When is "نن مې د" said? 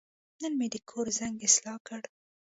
0.41-0.75